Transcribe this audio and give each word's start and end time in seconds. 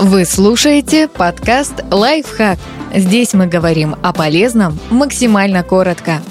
Вы 0.00 0.24
слушаете 0.24 1.08
подкаст 1.08 1.82
«Лайфхак». 1.90 2.56
Здесь 2.94 3.34
мы 3.34 3.48
говорим 3.48 3.96
о 4.00 4.12
полезном 4.12 4.78
максимально 4.90 5.64
коротко. 5.64 6.22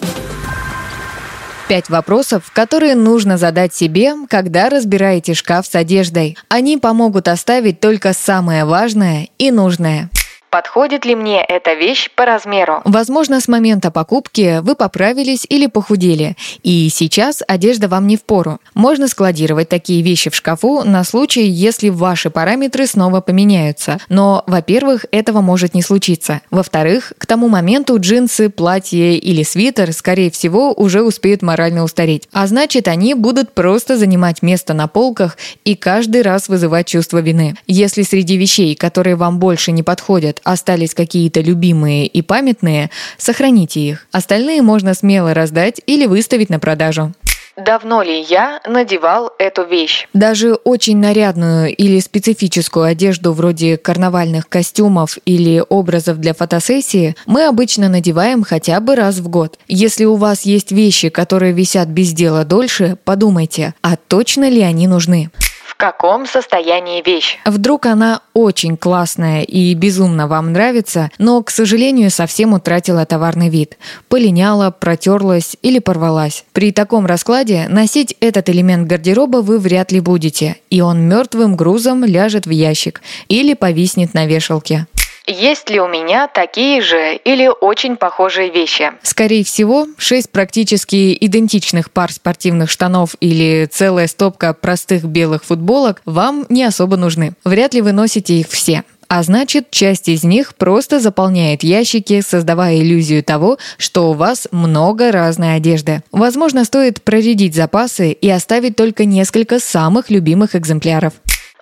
Пять 1.67 1.89
вопросов, 1.89 2.49
которые 2.53 2.95
нужно 2.95 3.37
задать 3.37 3.73
себе, 3.73 4.13
когда 4.29 4.69
разбираете 4.69 5.33
шкаф 5.33 5.67
с 5.67 5.75
одеждой. 5.75 6.37
Они 6.47 6.77
помогут 6.77 7.27
оставить 7.27 7.81
только 7.81 8.13
самое 8.13 8.63
важное 8.63 9.27
и 9.37 9.51
нужное. 9.51 10.09
Подходит 10.57 11.05
ли 11.05 11.13
мне 11.13 11.45
эта 11.47 11.75
вещь 11.75 12.09
по 12.15 12.25
размеру? 12.25 12.81
Возможно, 12.83 13.39
с 13.39 13.47
момента 13.47 13.91
покупки 13.91 14.57
вы 14.63 14.73
поправились 14.73 15.45
или 15.47 15.67
похудели, 15.67 16.35
и 16.63 16.89
сейчас 16.91 17.43
одежда 17.47 17.87
вам 17.87 18.07
не 18.07 18.17
в 18.17 18.23
пору. 18.23 18.57
Можно 18.73 19.07
складировать 19.07 19.69
такие 19.69 20.01
вещи 20.01 20.31
в 20.31 20.35
шкафу 20.35 20.81
на 20.83 21.03
случай, 21.03 21.43
если 21.43 21.89
ваши 21.89 22.31
параметры 22.31 22.87
снова 22.87 23.21
поменяются. 23.21 23.99
Но, 24.09 24.43
во-первых, 24.47 25.05
этого 25.11 25.41
может 25.41 25.75
не 25.75 25.83
случиться. 25.83 26.41
Во-вторых, 26.49 27.13
к 27.19 27.27
тому 27.27 27.49
моменту 27.49 27.99
джинсы, 27.99 28.49
платье 28.49 29.15
или 29.15 29.43
свитер, 29.43 29.93
скорее 29.93 30.31
всего, 30.31 30.73
уже 30.73 31.03
успеют 31.03 31.43
морально 31.43 31.83
устареть. 31.83 32.27
А 32.33 32.47
значит, 32.47 32.87
они 32.87 33.13
будут 33.13 33.53
просто 33.53 33.95
занимать 33.95 34.41
место 34.41 34.73
на 34.73 34.87
полках 34.87 35.37
и 35.65 35.75
каждый 35.75 36.23
раз 36.23 36.49
вызывать 36.49 36.87
чувство 36.87 37.19
вины. 37.19 37.53
Если 37.67 38.01
среди 38.01 38.37
вещей, 38.37 38.73
которые 38.73 39.15
вам 39.15 39.37
больше 39.37 39.71
не 39.71 39.83
подходят, 39.83 40.41
остались 40.47 40.93
какие-то 40.93 41.41
любимые 41.41 42.07
и 42.07 42.21
памятные, 42.21 42.89
сохраните 43.17 43.81
их. 43.81 44.07
Остальные 44.11 44.61
можно 44.61 44.93
смело 44.93 45.33
раздать 45.33 45.81
или 45.85 46.05
выставить 46.05 46.49
на 46.49 46.59
продажу. 46.59 47.13
Давно 47.57 48.03
ли 48.03 48.21
я 48.21 48.61
надевал 48.67 49.31
эту 49.39 49.65
вещь? 49.65 50.07
Даже 50.13 50.53
очень 50.53 50.97
нарядную 50.97 51.75
или 51.75 51.99
специфическую 51.99 52.85
одежду 52.85 53.33
вроде 53.33 53.77
карнавальных 53.77 54.47
костюмов 54.47 55.17
или 55.25 55.63
образов 55.67 56.19
для 56.19 56.35
фотосессии 56.35 57.15
мы 57.25 57.47
обычно 57.47 57.89
надеваем 57.89 58.43
хотя 58.43 58.79
бы 58.79 58.95
раз 58.95 59.17
в 59.17 59.27
год. 59.27 59.57
Если 59.67 60.05
у 60.05 60.17
вас 60.17 60.43
есть 60.43 60.71
вещи, 60.71 61.09
которые 61.09 61.51
висят 61.51 61.87
без 61.87 62.13
дела 62.13 62.45
дольше, 62.45 62.95
подумайте, 63.03 63.73
а 63.81 63.95
точно 63.95 64.47
ли 64.49 64.61
они 64.61 64.85
нужны? 64.85 65.31
Каком 65.77 66.25
состоянии 66.25 67.01
вещь. 67.01 67.37
Вдруг 67.45 67.85
она 67.85 68.21
очень 68.33 68.77
классная 68.77 69.43
и 69.43 69.73
безумно 69.75 70.27
вам 70.27 70.51
нравится, 70.51 71.11
но, 71.19 71.41
к 71.43 71.51
сожалению, 71.51 72.11
совсем 72.11 72.53
утратила 72.53 73.05
товарный 73.05 73.49
вид. 73.49 73.77
Полиняла, 74.09 74.71
протерлась 74.71 75.55
или 75.61 75.79
порвалась. 75.79 76.45
При 76.51 76.71
таком 76.71 77.05
раскладе 77.05 77.67
носить 77.69 78.15
этот 78.19 78.49
элемент 78.49 78.87
гардероба 78.87 79.37
вы 79.37 79.59
вряд 79.59 79.91
ли 79.91 79.99
будете, 79.99 80.57
и 80.69 80.81
он 80.81 81.07
мертвым 81.07 81.55
грузом 81.55 82.03
ляжет 82.03 82.47
в 82.47 82.51
ящик 82.51 83.01
или 83.27 83.53
повиснет 83.53 84.13
на 84.13 84.25
вешалке. 84.25 84.87
Есть 85.27 85.69
ли 85.69 85.81
у 85.81 85.89
меня 85.89 86.29
такие 86.29 86.81
же 86.81 87.15
или 87.17 87.49
очень 87.49 87.97
похожие 87.97 88.49
вещи? 88.49 88.93
Скорее 89.03 89.43
всего, 89.43 89.85
шесть 89.97 90.29
практически 90.29 91.17
идентичных 91.19 91.91
пар 91.91 92.13
спортивных 92.13 92.69
штанов 92.69 93.15
или 93.19 93.67
целая 93.69 94.07
стопка 94.07 94.53
простых 94.53 95.03
белых 95.03 95.43
футболок 95.43 96.01
вам 96.05 96.45
не 96.47 96.63
особо 96.63 96.95
нужны. 96.95 97.33
Вряд 97.43 97.73
ли 97.73 97.81
вы 97.81 97.91
носите 97.91 98.35
их 98.35 98.47
все. 98.47 98.83
А 99.09 99.21
значит, 99.23 99.69
часть 99.69 100.07
из 100.07 100.23
них 100.23 100.55
просто 100.55 100.99
заполняет 100.99 101.61
ящики, 101.63 102.21
создавая 102.21 102.77
иллюзию 102.77 103.21
того, 103.23 103.57
что 103.77 104.11
у 104.11 104.13
вас 104.13 104.47
много 104.51 105.11
разной 105.11 105.55
одежды. 105.55 106.03
Возможно, 106.11 106.63
стоит 106.63 107.01
проредить 107.01 107.55
запасы 107.55 108.11
и 108.11 108.29
оставить 108.29 108.75
только 108.75 109.05
несколько 109.05 109.59
самых 109.59 110.09
любимых 110.09 110.55
экземпляров. 110.55 111.13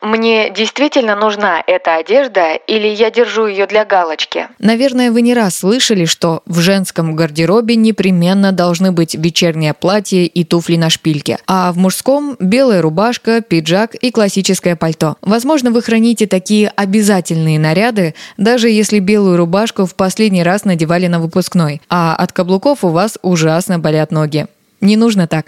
Мне 0.06 0.52
действительно 0.52 1.16
нужна 1.16 1.64
эта 1.66 1.96
одежда 1.96 2.54
или 2.54 2.88
я 2.88 3.10
держу 3.10 3.48
ее 3.48 3.66
для 3.66 3.86
галочки? 3.86 4.48
Наверное, 4.60 5.12
вы 5.12 5.24
не 5.24 5.34
раз 5.34 5.56
слышали, 5.56 6.06
что 6.06 6.44
в 6.46 6.60
женском 6.60 7.16
гардеробе 7.16 7.76
непременно 7.76 8.52
должны 8.52 8.92
быть 8.92 9.16
вечернее 9.16 9.74
платье 9.74 10.28
и 10.28 10.44
туфли 10.44 10.76
на 10.76 10.92
шпильке, 10.92 11.40
а 11.48 11.72
в 11.72 11.78
мужском– 11.78 12.38
белая 12.40 12.84
рубашка, 12.84 13.42
пиджак 13.42 13.96
и 13.96 14.12
классическое 14.12 14.76
пальто. 14.76 15.16
Возможно, 15.22 15.72
вы 15.72 15.82
храните 15.82 16.28
такие 16.28 16.72
обязательные 16.76 17.58
наряды, 17.58 18.14
даже 18.38 18.70
если 18.70 19.00
белую 19.00 19.38
рубашку 19.38 19.88
в 19.88 19.96
последний 19.96 20.44
раз 20.44 20.66
надевали 20.66 21.08
на 21.08 21.20
выпускной, 21.20 21.82
а 21.90 22.16
от 22.16 22.32
каблуков 22.32 22.84
у 22.84 22.90
вас 22.90 23.18
ужасно 23.24 23.80
болят 23.80 24.12
ноги. 24.12 24.46
Не 24.82 24.98
нужно 24.98 25.28
так. 25.28 25.48